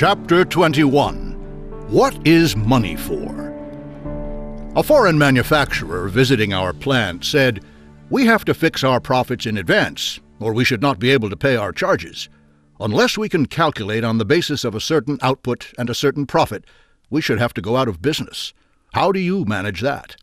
[0.00, 1.32] Chapter 21
[1.90, 3.52] What is Money For?
[4.74, 7.62] A foreign manufacturer visiting our plant said,
[8.08, 11.36] We have to fix our profits in advance, or we should not be able to
[11.36, 12.30] pay our charges.
[12.80, 16.64] Unless we can calculate on the basis of a certain output and a certain profit,
[17.10, 18.54] we should have to go out of business.
[18.94, 20.16] How do you manage that?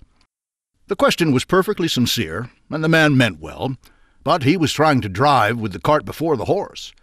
[0.87, 3.77] The question was perfectly sincere, and the man meant well,
[4.23, 6.93] but he was trying to drive with the cart before the horse.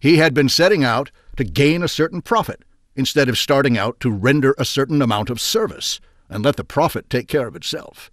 [0.00, 2.62] He had been setting out to gain a certain profit
[2.94, 7.08] instead of starting out to render a certain amount of service and let the profit
[7.08, 8.10] take care of itself.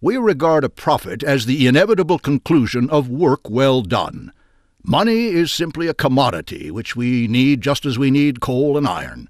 [0.00, 4.32] We regard a profit as the inevitable conclusion of work well done.
[4.82, 9.28] Money is simply a commodity which we need just as we need coal and iron.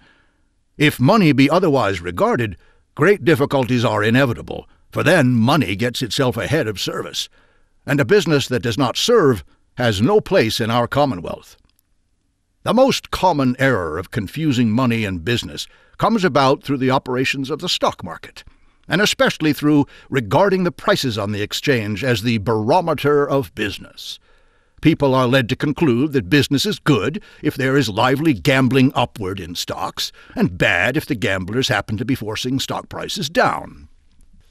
[0.77, 2.56] If money be otherwise regarded,
[2.95, 7.28] great difficulties are inevitable, for then money gets itself ahead of service,
[7.86, 9.45] and a business that does not serve
[9.78, 11.56] has no place in our commonwealth.
[12.66, 17.61] The most common error of confusing money and business comes about through the operations of
[17.61, 18.42] the stock market,
[18.89, 24.19] and especially through regarding the prices on the exchange as the barometer of business.
[24.81, 29.39] People are led to conclude that business is good if there is lively gambling upward
[29.39, 33.86] in stocks, and bad if the gamblers happen to be forcing stock prices down.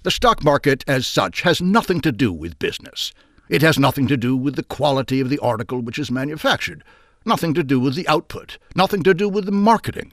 [0.03, 3.11] The stock market, as such, has nothing to do with business.
[3.49, 6.81] It has nothing to do with the quality of the article which is manufactured
[7.25, 10.11] nothing to do with the output, nothing to do with the marketing.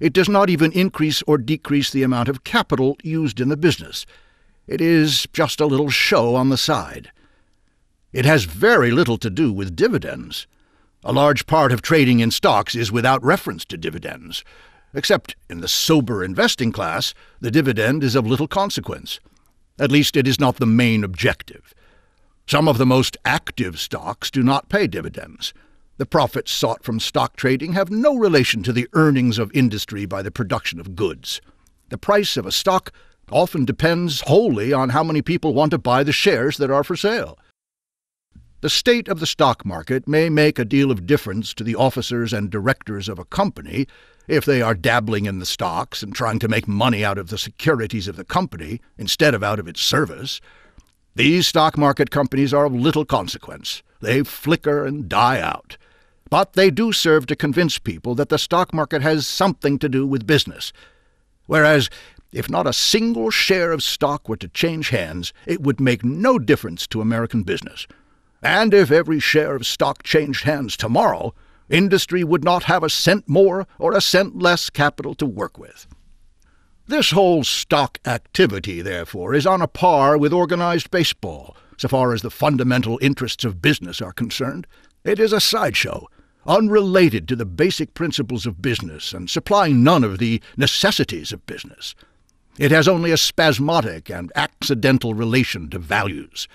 [0.00, 4.04] It does not even increase or decrease the amount of capital used in the business.
[4.66, 7.10] It is just a little show on the side.
[8.12, 10.46] It has very little to do with dividends.
[11.04, 14.44] A large part of trading in stocks is without reference to dividends.
[14.94, 19.18] Except in the sober investing class, the dividend is of little consequence.
[19.78, 21.74] At least it is not the main objective.
[22.46, 25.54] Some of the most active stocks do not pay dividends.
[25.98, 30.22] The profits sought from stock trading have no relation to the earnings of industry by
[30.22, 31.40] the production of goods.
[31.90, 32.92] The price of a stock
[33.30, 36.96] often depends wholly on how many people want to buy the shares that are for
[36.96, 37.38] sale.
[38.62, 42.32] The state of the stock market may make a deal of difference to the officers
[42.32, 43.88] and directors of a company
[44.28, 47.38] if they are dabbling in the stocks and trying to make money out of the
[47.38, 50.40] securities of the company instead of out of its service.
[51.14, 53.82] These stock market companies are of little consequence.
[54.00, 55.76] They flicker and die out.
[56.30, 60.06] But they do serve to convince people that the stock market has something to do
[60.06, 60.72] with business.
[61.44, 61.90] Whereas,
[62.32, 66.38] if not a single share of stock were to change hands, it would make no
[66.38, 67.86] difference to American business.
[68.42, 71.34] And if every share of stock changed hands tomorrow,
[71.68, 75.86] industry would not have a cent more or a cent less capital to work with.
[76.92, 82.20] This whole stock activity, therefore, is on a par with organized baseball, so far as
[82.20, 84.66] the fundamental interests of business are concerned.
[85.02, 86.06] It is a sideshow,
[86.46, 91.94] unrelated to the basic principles of business and supplying none of the necessities of business.
[92.58, 96.46] It has only a spasmodic and accidental relation to values.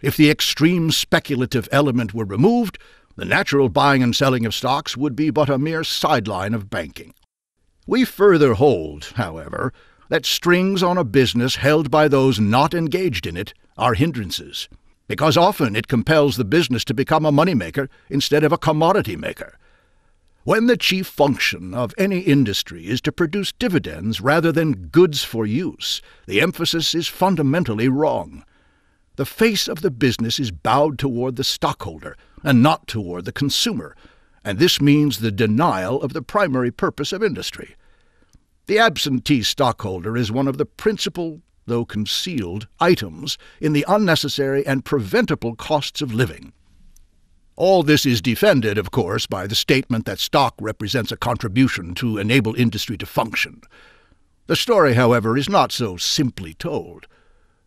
[0.00, 2.78] If the extreme speculative element were removed,
[3.16, 7.12] the natural buying and selling of stocks would be but a mere sideline of banking.
[7.86, 9.72] We further hold, however,
[10.08, 14.68] that strings on a business held by those not engaged in it are hindrances
[15.06, 19.58] because often it compels the business to become a money-maker instead of a commodity maker.
[20.44, 25.46] When the chief function of any industry is to produce dividends rather than goods for
[25.46, 28.44] use, the emphasis is fundamentally wrong.
[29.16, 33.96] The face of the business is bowed toward the stockholder and not toward the consumer,
[34.44, 37.74] and this means the denial of the primary purpose of industry.
[38.66, 44.84] The absentee stockholder is one of the principal though concealed, items in the unnecessary and
[44.84, 46.52] preventable costs of living.
[47.56, 52.18] All this is defended, of course, by the statement that stock represents a contribution to
[52.18, 53.62] enable industry to function.
[54.46, 57.06] The story, however, is not so simply told.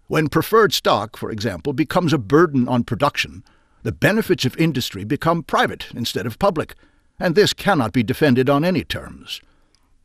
[0.08, 3.44] When preferred stock, for example, becomes a burden on production,
[3.84, 6.76] the benefits of industry become private instead of public,
[7.20, 9.42] and this cannot be defended on any terms.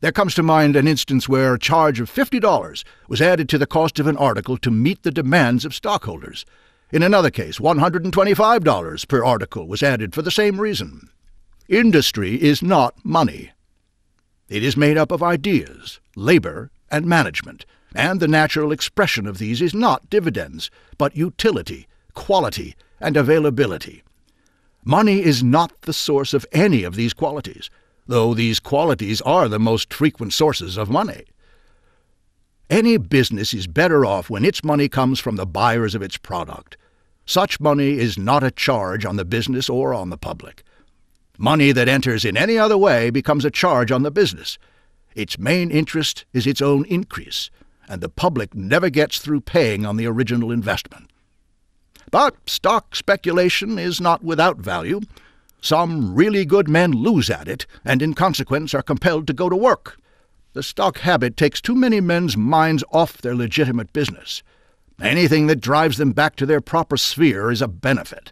[0.01, 3.65] There comes to mind an instance where a charge of $50 was added to the
[3.65, 6.45] cost of an article to meet the demands of stockholders.
[6.91, 11.09] In another case, $125 per article was added for the same reason.
[11.69, 13.51] Industry is not money.
[14.49, 17.65] It is made up of ideas, labor, and management,
[17.95, 24.01] and the natural expression of these is not dividends, but utility, quality, and availability.
[24.83, 27.69] Money is not the source of any of these qualities
[28.07, 31.23] though these qualities are the most frequent sources of money.
[32.69, 36.77] Any business is better off when its money comes from the buyers of its product.
[37.25, 40.63] Such money is not a charge on the business or on the public.
[41.37, 44.57] Money that enters in any other way becomes a charge on the business.
[45.15, 47.49] Its main interest is its own increase,
[47.87, 51.11] and the public never gets through paying on the original investment.
[52.13, 55.01] But stock speculation is not without value.
[55.61, 59.55] Some really good men lose at it, and in consequence are compelled to go to
[59.55, 59.97] work.
[60.53, 64.43] The stock habit takes too many men's minds off their legitimate business.
[65.01, 68.31] Anything that drives them back to their proper sphere is a benefit.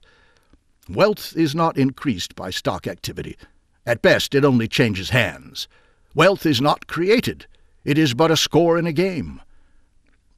[0.87, 3.35] Wealth is not increased by stock activity.
[3.83, 5.67] At best, it only changes hands.
[6.13, 7.47] Wealth is not created.
[7.83, 9.41] It is but a score in a game.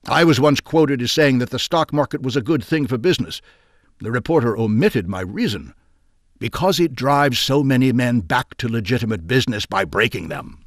[0.06, 2.98] I was once quoted as saying that the stock market was a good thing for
[2.98, 3.42] business.
[4.00, 5.74] The reporter omitted my reason
[6.40, 10.60] because it drives so many men back to legitimate business by breaking them.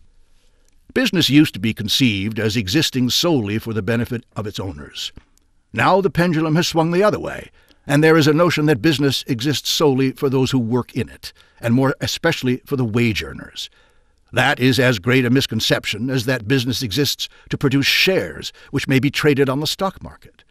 [0.95, 5.13] Business used to be conceived as existing solely for the benefit of its owners.
[5.75, 7.51] Now the pendulum has swung the other way,
[7.87, 11.35] and there is a notion that business exists solely for those who work in it,
[11.61, 13.69] and more especially for the wage earners.
[14.33, 18.99] That is as great a misconception as that business exists to produce shares which may
[18.99, 20.45] be traded on the stock market.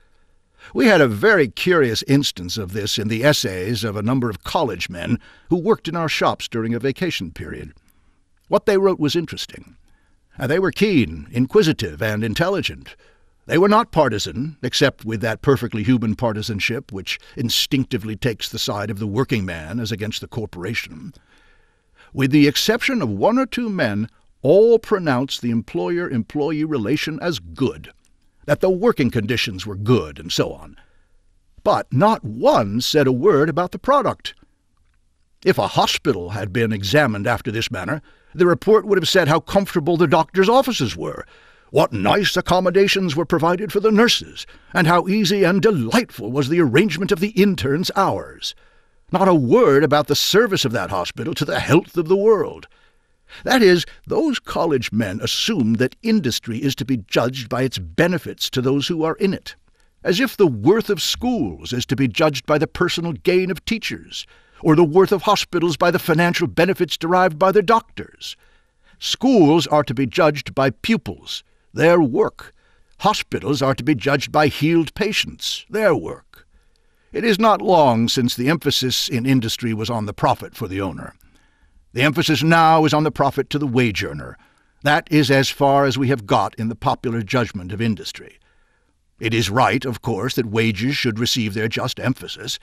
[0.74, 4.44] We had a very curious instance of this in the essays of a number of
[4.44, 5.20] college men
[5.50, 7.74] who worked in our shops during a vacation period.
[8.48, 9.78] What they wrote was interesting.
[10.38, 12.96] Uh, they were keen, inquisitive, and intelligent.
[13.46, 18.90] They were not partisan, except with that perfectly human partisanship which instinctively takes the side
[18.90, 21.14] of the working man as against the corporation.
[22.16, 24.10] With the exception of one or two men,
[24.42, 27.92] all pronounced the employer employee relation as good
[28.46, 30.78] that the working conditions were good, and so on.
[31.62, 34.34] But not one said a word about the product.
[35.44, 38.02] If a hospital had been examined after this manner,
[38.34, 41.26] the report would have said how comfortable the doctors' offices were,
[41.72, 46.62] what nice accommodations were provided for the nurses, and how easy and delightful was the
[46.62, 48.56] arrangement of the interns' hours.
[49.12, 52.68] Not a word about the service of that hospital to the health of the world.
[53.44, 58.50] That is, those college men assume that industry is to be judged by its benefits
[58.52, 59.56] to those who are in it,
[60.04, 63.64] as if the worth of schools is to be judged by the personal gain of
[63.66, 64.26] teachers,
[64.62, 68.36] or the worth of hospitals by the financial benefits derived by their doctors.
[69.00, 71.44] Schools are to be judged by pupils,
[71.74, 72.54] their work.
[73.00, 76.35] Hospitals are to be judged by healed patients, their work.
[77.16, 80.82] It is not long since the emphasis in industry was on the profit for the
[80.82, 81.16] owner.
[81.94, 84.38] The emphasis now is on the profit to the wage earner.
[84.84, 88.38] That is as far as we have got in the popular judgment of industry.
[89.18, 92.60] It is right, of course, that wages should receive their just emphasis,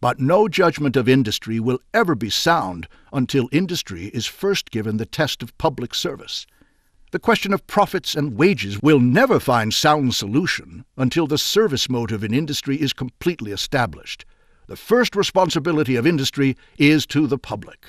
[0.00, 5.06] but no judgment of industry will ever be sound until industry is first given the
[5.06, 6.46] test of public service.
[7.10, 12.22] The question of profits and wages will never find sound solution until the service motive
[12.22, 14.26] in industry is completely established.
[14.66, 17.86] The first responsibility of industry is to the public.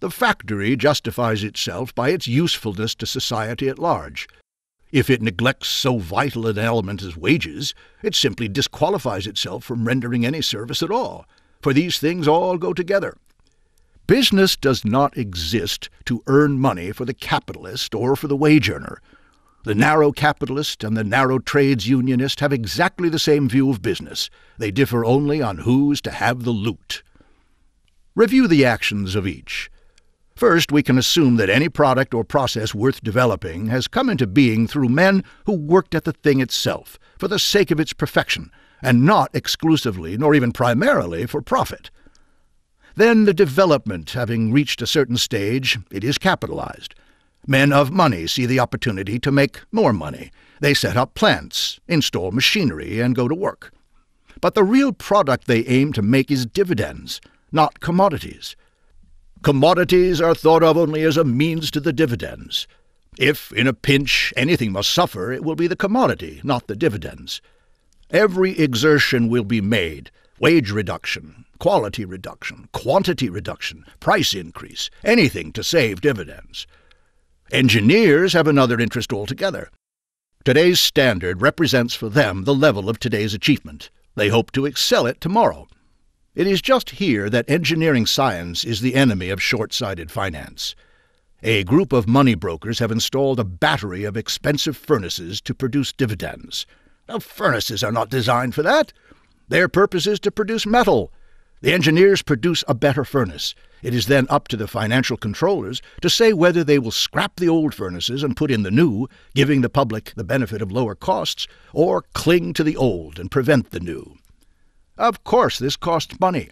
[0.00, 4.26] The factory justifies itself by its usefulness to society at large.
[4.90, 10.24] If it neglects so vital an element as wages, it simply disqualifies itself from rendering
[10.24, 11.26] any service at all,
[11.60, 13.18] for these things all go together.
[14.08, 19.02] Business does not exist to earn money for the capitalist or for the wage earner.
[19.64, 24.30] The narrow capitalist and the narrow trades unionist have exactly the same view of business.
[24.56, 27.02] They differ only on who's to have the loot.
[28.14, 29.70] Review the actions of each.
[30.34, 34.66] First, we can assume that any product or process worth developing has come into being
[34.66, 39.04] through men who worked at the thing itself, for the sake of its perfection, and
[39.04, 41.90] not exclusively, nor even primarily, for profit.
[42.98, 46.96] Then, the development having reached a certain stage, it is capitalized.
[47.46, 50.32] Men of money see the opportunity to make more money.
[50.58, 53.72] They set up plants, install machinery, and go to work.
[54.40, 57.20] But the real product they aim to make is dividends,
[57.52, 58.56] not commodities.
[59.44, 62.66] Commodities are thought of only as a means to the dividends.
[63.16, 67.40] If, in a pinch, anything must suffer, it will be the commodity, not the dividends.
[68.10, 75.64] Every exertion will be made wage reduction, quality reduction, quantity reduction, price increase, anything to
[75.64, 76.66] save dividends.
[77.50, 79.70] Engineers have another interest altogether.
[80.44, 83.90] Today's standard represents for them the level of today's achievement.
[84.14, 85.68] They hope to excel it tomorrow.
[86.34, 90.74] It is just here that engineering science is the enemy of short sighted finance.
[91.42, 96.66] A group of money brokers have installed a battery of expensive furnaces to produce dividends.
[97.08, 98.92] Now, furnaces are not designed for that.
[99.48, 101.12] Their purpose is to produce metal.
[101.60, 103.54] The engineers produce a better furnace.
[103.82, 107.48] It is then up to the financial controllers to say whether they will scrap the
[107.48, 111.48] old furnaces and put in the new, giving the public the benefit of lower costs,
[111.72, 114.16] or cling to the old and prevent the new.
[114.96, 116.48] Of course, this costs money.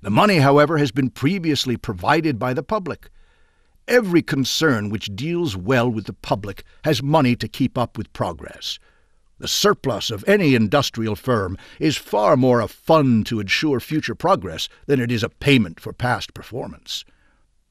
[0.00, 3.10] The money, however, has been previously provided by the public.
[3.86, 8.78] Every concern which deals well with the public has money to keep up with progress.
[9.40, 14.68] The surplus of any industrial firm is far more a fund to ensure future progress
[14.84, 17.06] than it is a payment for past performance.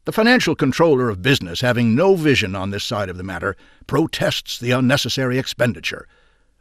[0.06, 4.58] The financial controller of business, having no vision on this side of the matter, protests
[4.58, 6.08] the unnecessary expenditure.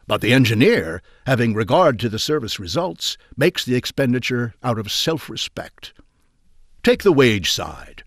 [0.07, 5.31] But the engineer, having regard to the service results, makes the expenditure out of self
[5.31, 5.95] respect.
[6.83, 8.03] Take the wage side.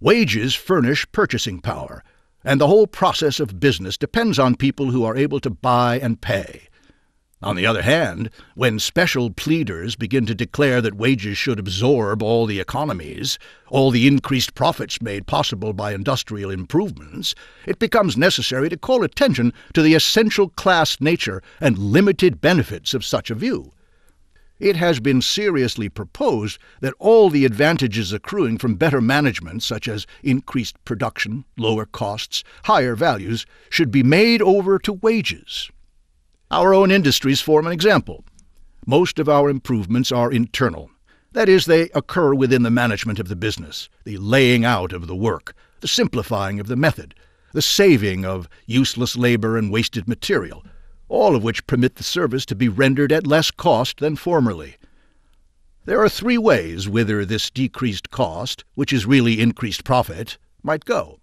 [0.00, 2.04] Wages furnish purchasing power,
[2.46, 6.20] and the whole process of business depends on people who are able to buy and
[6.20, 6.68] pay.
[7.42, 12.46] On the other hand, when special pleaders begin to declare that wages should absorb all
[12.46, 13.38] the economies,
[13.68, 17.34] all the increased profits made possible by industrial improvements,
[17.66, 23.04] it becomes necessary to call attention to the essential class nature and limited benefits of
[23.04, 23.72] such a view.
[24.58, 30.06] It has been seriously proposed that all the advantages accruing from better management, such as
[30.22, 35.70] increased production, lower costs, higher values, should be made over to wages.
[36.50, 38.24] Our own industries form an example.
[38.86, 40.90] Most of our improvements are internal.
[41.32, 45.16] That is, they occur within the management of the business, the laying out of the
[45.16, 47.14] work, the simplifying of the method,
[47.52, 50.64] the saving of useless labor and wasted material,
[51.08, 54.76] all of which permit the service to be rendered at less cost than formerly.
[55.84, 61.20] There are three ways whither this decreased cost, which is really increased profit, might go.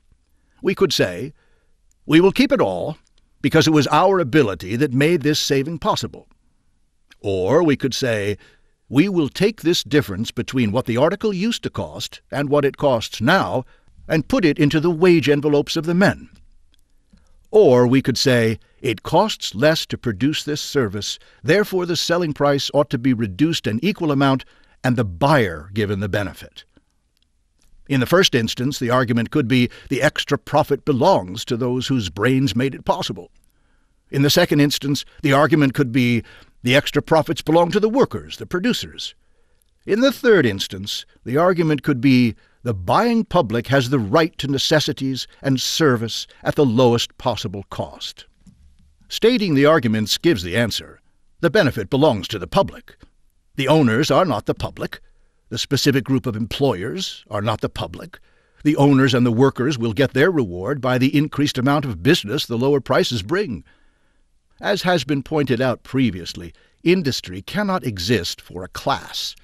[0.61, 1.33] We could say,
[2.05, 2.97] We will keep it all,
[3.41, 6.29] because it was our ability that made this saving possible.
[7.19, 8.37] Or we could say,
[8.87, 12.77] We will take this difference between what the article used to cost and what it
[12.77, 13.65] costs now
[14.07, 16.29] and put it into the wage envelopes of the men.
[17.51, 22.69] Or we could say, it costs less to produce this service, therefore the selling price
[22.73, 24.43] ought to be reduced an equal amount
[24.83, 26.65] and the buyer given the benefit.
[27.87, 32.09] In the first instance, the argument could be the extra profit belongs to those whose
[32.09, 33.31] brains made it possible.
[34.11, 36.21] In the second instance, the argument could be
[36.61, 39.15] the extra profits belong to the workers, the producers.
[39.85, 44.47] In the third instance, the argument could be the buying public has the right to
[44.47, 48.25] necessities and service at the lowest possible cost.
[49.13, 50.99] Stating the arguments gives the answer.
[51.39, 52.95] The benefit belongs to the public.
[53.57, 55.01] The owners are not the public.
[55.49, 58.19] The specific group of employers are not the public.
[58.63, 62.47] The owners and the workers will get their reward by the increased amount of business
[62.47, 63.63] the lower prices bring.
[64.59, 66.51] As has been pointed out previously,
[66.81, 69.35] industry cannot exist for a class.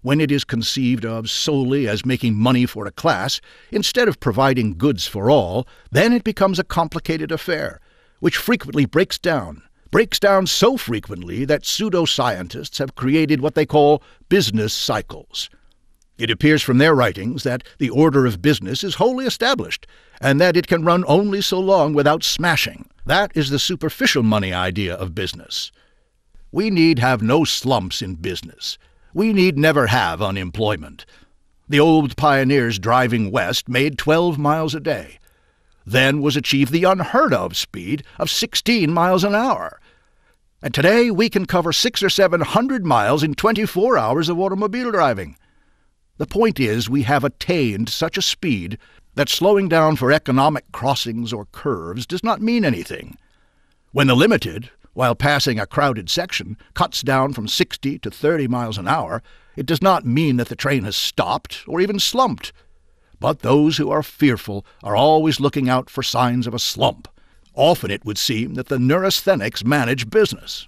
[0.00, 4.78] When it is conceived of solely as making money for a class, instead of providing
[4.78, 7.82] goods for all, then it becomes a complicated affair
[8.20, 14.02] which frequently breaks down, breaks down so frequently that pseudoscientists have created what they call
[14.28, 15.48] business cycles.
[16.16, 19.86] It appears from their writings that the order of business is wholly established,
[20.20, 22.88] and that it can run only so long without smashing.
[23.06, 25.72] That is the superficial money idea of business.
[26.52, 28.78] We need have no slumps in business.
[29.12, 31.04] We need never have unemployment.
[31.68, 35.18] The old pioneers driving west made 12 miles a day.
[35.86, 39.80] Then was achieved the unheard of speed of 16 miles an hour.
[40.62, 44.90] And today we can cover six or seven hundred miles in 24 hours of automobile
[44.90, 45.36] driving.
[46.16, 48.78] The point is, we have attained such a speed
[49.14, 53.18] that slowing down for economic crossings or curves does not mean anything.
[53.92, 58.78] When the limited, while passing a crowded section, cuts down from 60 to 30 miles
[58.78, 59.22] an hour,
[59.56, 62.52] it does not mean that the train has stopped or even slumped.
[63.24, 67.08] But those who are fearful are always looking out for signs of a slump.
[67.54, 70.66] Often it would seem that the neurasthenics manage business.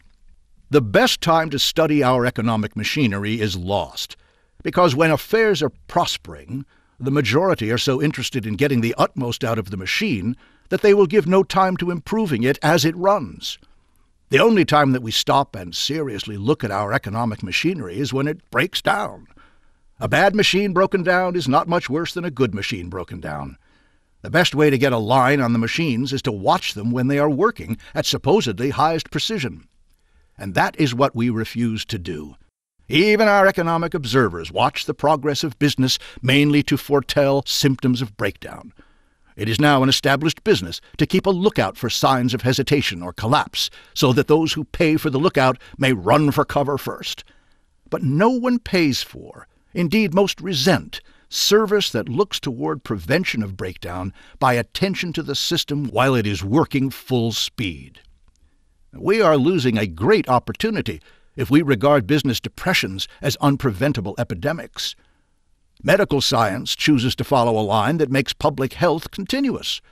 [0.71, 4.17] The best time to study our economic machinery is lost,
[4.63, 6.65] because when affairs are prospering,
[6.99, 10.35] the majority are so interested in getting the utmost out of the machine
[10.71, 13.59] that they will give no time to improving it as it runs.
[14.31, 18.27] The only time that we stop and seriously look at our economic machinery is when
[18.27, 19.27] it breaks down.
[19.99, 23.57] A bad machine broken down is not much worse than a good machine broken down.
[24.21, 27.07] The best way to get a line on the machines is to watch them when
[27.07, 29.69] they are working at supposedly highest precision.
[30.37, 32.35] And that is what we refuse to do.
[32.89, 38.75] Even our economic observers watch the progress of business mainly to foretell symptoms of breakdown.
[39.35, 43.15] It is now an established business to keep a lookout for signs of hesitation or
[43.15, 47.25] collapse, so that those who pay for the lookout may run for cover first.
[47.89, 54.13] But no one pays for, indeed most resent, service that looks toward prevention of breakdown
[54.39, 58.01] by attention to the system while it is working full speed.
[58.93, 61.03] We are losing a great opportunity
[61.37, 64.97] if we regard business depressions as unpreventable epidemics.
[65.83, 69.83] Medical science chooses to follow a line that makes public health continuous.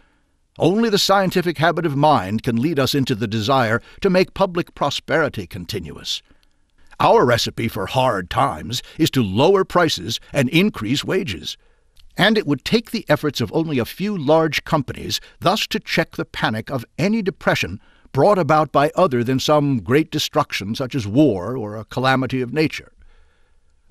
[0.59, 4.75] Only the scientific habit of mind can lead us into the desire to make public
[4.75, 6.23] prosperity continuous.
[7.01, 11.57] Our recipe for hard times is to lower prices and increase wages.
[12.17, 16.13] And it would take the efforts of only a few large companies thus to check
[16.13, 17.81] the panic of any depression
[18.13, 22.53] brought about by other than some great destruction such as war or a calamity of
[22.53, 22.93] nature.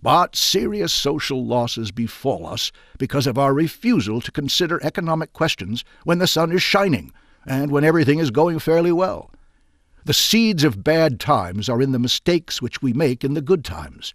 [0.01, 6.19] But serious social losses befall us because of our refusal to consider economic questions when
[6.19, 7.11] the sun is shining
[7.45, 9.32] and when everything is going fairly well.
[10.05, 13.63] The seeds of bad times are in the mistakes which we make in the good
[13.63, 14.13] times.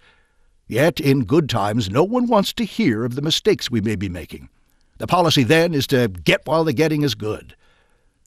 [0.67, 4.11] Yet in good times no one wants to hear of the mistakes we may be
[4.11, 4.51] making.
[4.99, 7.57] The policy then is to get while the getting is good.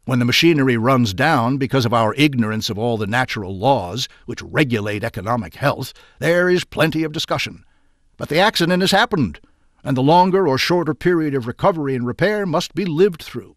[0.05, 4.41] When the machinery runs down because of our ignorance of all the natural laws which
[4.41, 7.63] regulate economic health, there is plenty of discussion.
[8.17, 9.39] But the accident has happened,
[9.83, 13.55] and the longer or shorter period of recovery and repair must be lived through.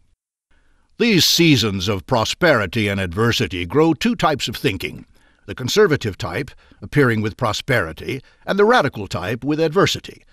[0.96, 5.06] These seasons of prosperity and adversity grow two types of thinking
[5.46, 10.24] the conservative type, appearing with prosperity, and the radical type with adversity.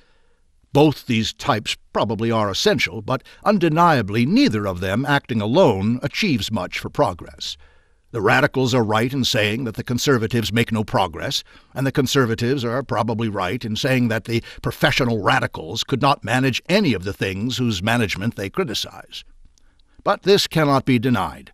[0.71, 6.77] Both these types probably are essential, but undeniably neither of them acting alone achieves much
[6.77, 7.57] for progress.
[8.11, 12.63] The radicals are right in saying that the conservatives make no progress, and the conservatives
[12.63, 17.13] are probably right in saying that the professional radicals could not manage any of the
[17.13, 19.23] things whose management they criticize.
[20.03, 21.51] But this cannot be denied.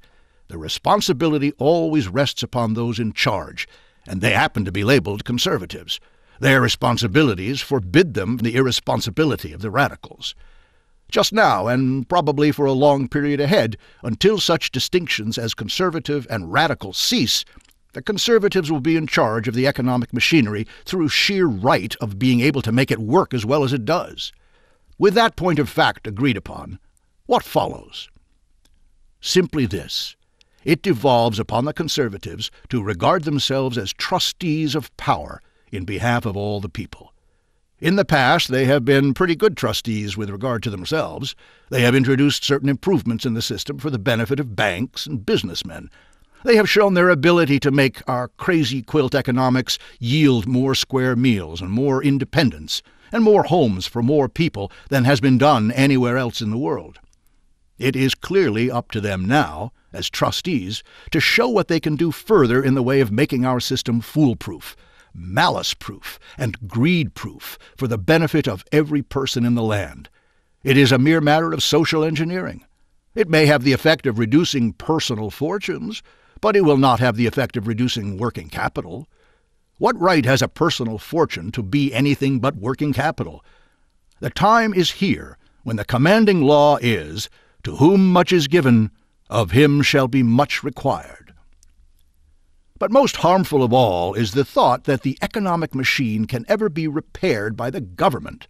[0.48, 3.68] The responsibility always rests upon those in charge,
[4.08, 6.00] and they happen to be labeled conservatives.
[6.40, 10.36] Their responsibilities forbid them the irresponsibility of the radicals.
[11.10, 16.52] Just now, and probably for a long period ahead, until such distinctions as conservative and
[16.52, 17.44] radical cease,
[17.94, 22.42] the conservatives will be in charge of the economic machinery through sheer right of being
[22.42, 24.32] able to make it work as well as it does.
[25.00, 26.80] With that point of fact agreed upon,
[27.26, 28.10] what follows?
[29.28, 30.16] Simply this
[30.64, 36.38] it devolves upon the conservatives to regard themselves as trustees of power in behalf of
[36.38, 37.14] all the people.
[37.82, 41.36] In the past, they have been pretty good trustees with regard to themselves.
[41.70, 45.90] They have introduced certain improvements in the system for the benefit of banks and businessmen.
[46.46, 51.60] They have shown their ability to make our crazy quilt economics yield more square meals
[51.60, 56.42] and more independence and more homes for more people than has been done anywhere else
[56.42, 57.00] in the world.
[57.78, 62.12] It is clearly up to them now, as trustees, to show what they can do
[62.12, 64.76] further in the way of making our system foolproof,
[65.14, 70.10] malice proof, and greed proof for the benefit of every person in the land.
[70.64, 72.66] It is a mere matter of social engineering.
[73.14, 76.04] It may have the effect of reducing personal fortunes,
[76.42, 79.08] but it will not have the effect of reducing working capital.
[79.78, 83.44] What right has a personal fortune to be anything but working capital?
[84.20, 87.30] The time is here when the commanding law is
[87.68, 88.90] to whom much is given,
[89.30, 91.34] of him shall be much required.
[92.80, 96.88] But most harmful of all is the thought that the economic machine can ever be
[96.88, 98.48] repaired by the government.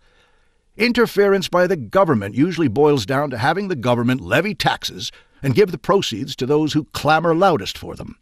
[0.76, 5.72] Interference by the government usually boils down to having the government levy taxes and give
[5.72, 8.20] the proceeds to those who clamor loudest for them.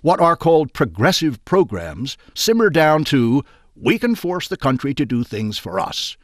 [0.00, 3.44] What are called progressive programs simmer down to
[3.76, 6.16] we can force the country to do things for us.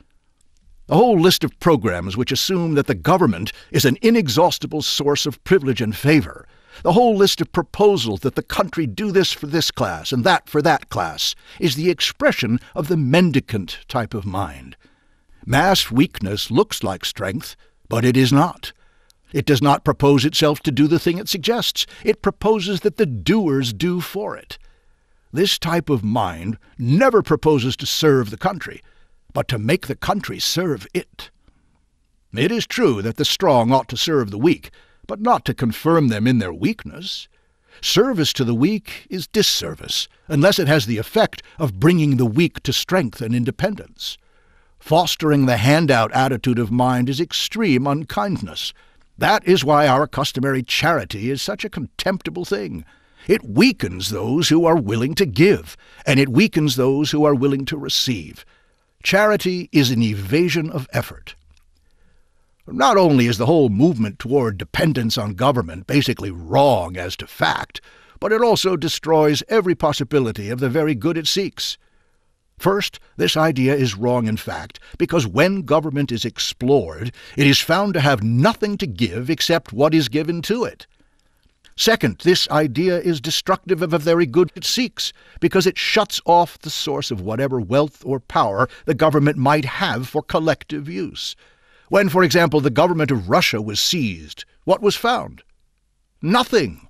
[0.90, 5.42] A whole list of programs which assume that the government is an inexhaustible source of
[5.44, 6.48] privilege and favor.
[6.82, 10.48] The whole list of proposals that the country do this for this class and that
[10.48, 14.76] for that class is the expression of the mendicant type of mind.
[15.46, 17.54] Mass weakness looks like strength,
[17.88, 18.72] but it is not.
[19.32, 21.86] It does not propose itself to do the thing it suggests.
[22.02, 24.58] It proposes that the doers do for it.
[25.32, 28.82] This type of mind never proposes to serve the country,
[29.32, 31.30] but to make the country serve it.
[32.34, 34.70] It is true that the strong ought to serve the weak,
[35.06, 37.28] but not to confirm them in their weakness.
[37.80, 42.62] Service to the weak is disservice, unless it has the effect of bringing the weak
[42.62, 44.18] to strength and independence.
[44.78, 48.72] Fostering the handout attitude of mind is extreme unkindness.
[49.18, 52.84] That is why our customary charity is such a contemptible thing.
[53.26, 57.66] It weakens those who are willing to give, and it weakens those who are willing
[57.66, 58.44] to receive.
[59.02, 61.34] Charity is an evasion of effort.
[62.66, 67.80] Not only is the whole movement toward dependence on government basically wrong as to fact,
[68.20, 71.78] but it also destroys every possibility of the very good it seeks.
[72.58, 77.94] First, this idea is wrong in fact, because when government is explored, it is found
[77.94, 80.86] to have nothing to give except what is given to it.
[81.80, 86.58] Second, this idea is destructive of the very good it seeks, because it shuts off
[86.58, 91.34] the source of whatever wealth or power the government might have for collective use.
[91.88, 95.42] When, for example, the government of Russia was seized, what was found?
[96.20, 96.86] Nothing.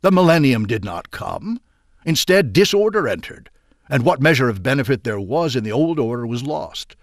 [0.00, 1.60] The millennium did not come.
[2.06, 3.50] Instead, disorder entered,
[3.90, 6.96] and what measure of benefit there was in the old order was lost.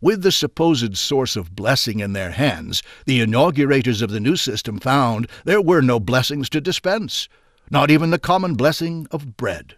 [0.00, 4.78] With the supposed source of blessing in their hands, the inaugurators of the new system
[4.78, 7.28] found there were no blessings to dispense,
[7.68, 9.74] not even the common blessing of bread.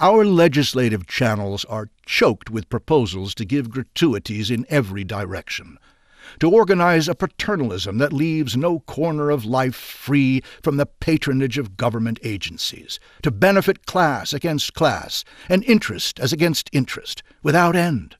[0.00, 5.76] Our legislative channels are choked with proposals to give gratuities in every direction,
[6.40, 11.76] to organize a paternalism that leaves no corner of life free from the patronage of
[11.76, 18.16] government agencies, to benefit class against class, and interest as against interest, without end.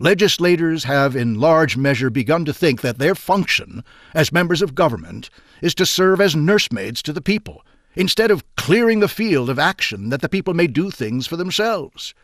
[0.00, 3.82] Legislators have in large measure begun to think that their function
[4.14, 5.28] as members of government
[5.60, 7.64] is to serve as nursemaids to the people,
[7.96, 12.14] instead of clearing the field of action that the people may do things for themselves.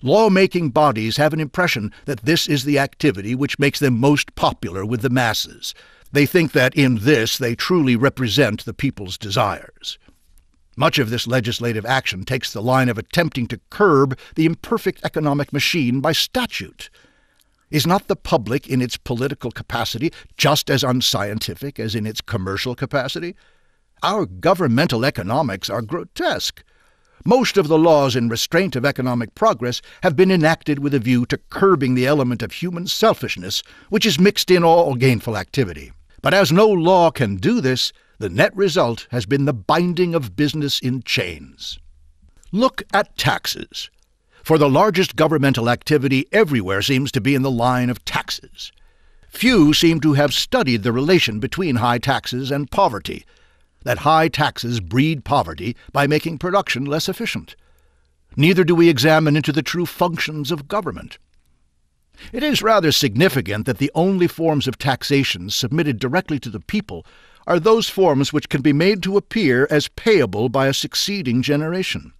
[0.00, 4.86] Law-making bodies have an impression that this is the activity which makes them most popular
[4.86, 5.74] with the masses.
[6.12, 9.98] They think that in this they truly represent the people's desires.
[10.74, 15.52] Much of this legislative action takes the line of attempting to curb the imperfect economic
[15.52, 16.88] machine by statute.
[17.70, 22.74] Is not the public in its political capacity just as unscientific as in its commercial
[22.74, 23.36] capacity?
[24.02, 26.64] Our governmental economics are grotesque.
[27.24, 31.26] Most of the laws in restraint of economic progress have been enacted with a view
[31.26, 35.92] to curbing the element of human selfishness which is mixed in all gainful activity.
[36.22, 40.34] But as no law can do this, the net result has been the binding of
[40.34, 41.78] business in chains.
[42.50, 43.90] Look at taxes
[44.42, 48.72] for the largest governmental activity everywhere seems to be in the line of taxes.
[49.28, 53.24] Few seem to have studied the relation between high taxes and poverty,
[53.84, 57.54] that high taxes breed poverty by making production less efficient.
[58.36, 61.18] Neither do we examine into the true functions of government.
[62.32, 67.06] It is rather significant that the only forms of taxation submitted directly to the people
[67.46, 72.12] are those forms which can be made to appear as payable by a succeeding generation.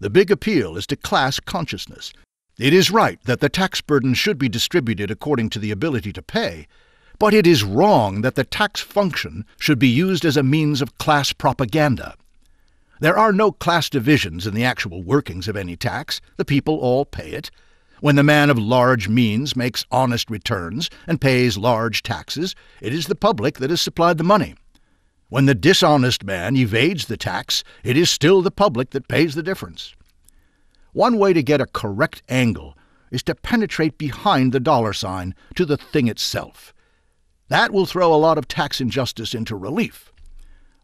[0.00, 2.12] The big appeal is to class consciousness.
[2.56, 6.22] It is right that the tax burden should be distributed according to the ability to
[6.22, 6.68] pay,
[7.18, 10.98] but it is wrong that the tax function should be used as a means of
[10.98, 12.14] class propaganda.
[13.00, 16.20] There are no class divisions in the actual workings of any tax.
[16.36, 17.50] The people all pay it.
[18.00, 23.06] When the man of large means makes honest returns and pays large taxes, it is
[23.06, 24.54] the public that has supplied the money.
[25.30, 29.42] When the dishonest man evades the tax, it is still the public that pays the
[29.42, 29.94] difference.
[30.92, 32.76] One way to get a correct angle
[33.10, 36.72] is to penetrate behind the dollar sign to the thing itself.
[37.48, 40.12] That will throw a lot of tax injustice into relief.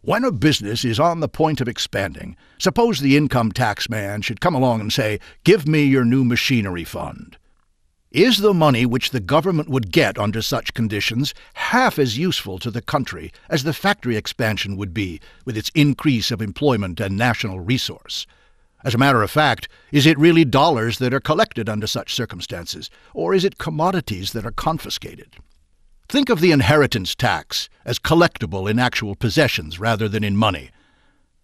[0.02, 4.42] When a business is on the point of expanding, suppose the income tax man should
[4.42, 7.38] come along and say, Give me your new machinery fund.
[8.14, 12.70] Is the money which the government would get under such conditions half as useful to
[12.70, 17.59] the country as the factory expansion would be with its increase of employment and national
[17.59, 18.24] resource?
[18.85, 22.88] As a matter of fact, is it really dollars that are collected under such circumstances,
[23.14, 25.35] or is it commodities that are confiscated?
[26.09, 30.70] Think of the inheritance tax as collectible in actual possessions rather than in money.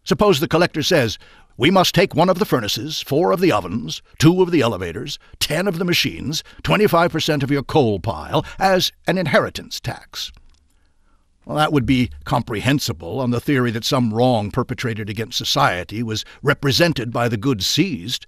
[0.04, 1.18] Suppose the collector says,
[1.60, 5.18] we must take one of the furnaces, four of the ovens, two of the elevators,
[5.40, 10.32] ten of the machines, 25% of your coal pile as an inheritance tax.
[11.44, 16.24] Well, that would be comprehensible on the theory that some wrong perpetrated against society was
[16.42, 18.24] represented by the goods seized.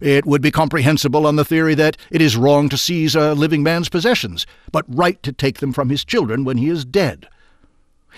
[0.00, 3.62] It would be comprehensible on the theory that it is wrong to seize a living
[3.62, 7.28] man's possessions, but right to take them from his children when he is dead.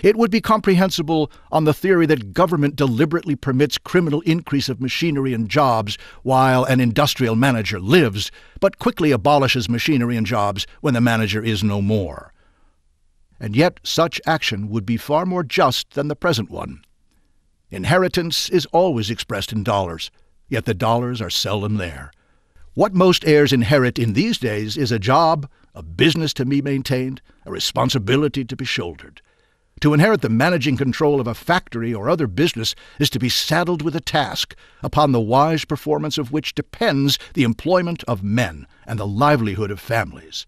[0.01, 5.33] It would be comprehensible on the theory that government deliberately permits criminal increase of machinery
[5.33, 11.01] and jobs while an industrial manager lives, but quickly abolishes machinery and jobs when the
[11.01, 12.33] manager is no more.
[13.39, 16.81] And yet such action would be far more just than the present one.
[17.69, 20.11] Inheritance is always expressed in dollars,
[20.47, 22.11] yet the dollars are seldom there.
[22.73, 27.21] What most heirs inherit in these days is a job, a business to be maintained,
[27.45, 29.21] a responsibility to be shouldered.
[29.81, 33.81] To inherit the managing control of a factory or other business is to be saddled
[33.81, 38.99] with a task, upon the wise performance of which depends the employment of men and
[38.99, 40.45] the livelihood of families.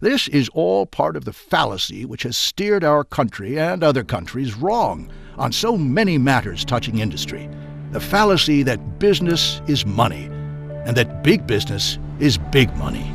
[0.00, 4.54] This is all part of the fallacy which has steered our country and other countries
[4.54, 7.48] wrong on so many matters touching industry.
[7.92, 10.24] The fallacy that business is money
[10.84, 13.10] and that big business is big money.